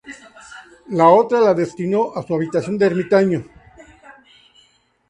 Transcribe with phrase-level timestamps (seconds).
[0.89, 3.45] La otra la destinó a su habitación de ermitaño.